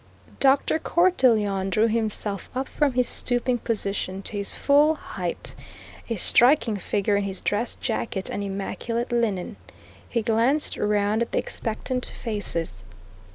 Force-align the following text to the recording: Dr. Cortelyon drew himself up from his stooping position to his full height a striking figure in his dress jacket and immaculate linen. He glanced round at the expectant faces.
Dr. 0.39 0.79
Cortelyon 0.79 1.69
drew 1.69 1.85
himself 1.87 2.49
up 2.55 2.67
from 2.67 2.93
his 2.93 3.07
stooping 3.07 3.59
position 3.59 4.23
to 4.23 4.31
his 4.35 4.55
full 4.55 4.95
height 4.95 5.53
a 6.09 6.15
striking 6.15 6.75
figure 6.77 7.17
in 7.17 7.23
his 7.23 7.39
dress 7.39 7.75
jacket 7.75 8.27
and 8.27 8.43
immaculate 8.43 9.11
linen. 9.11 9.57
He 10.09 10.23
glanced 10.23 10.75
round 10.75 11.21
at 11.21 11.33
the 11.33 11.37
expectant 11.37 12.07
faces. 12.07 12.83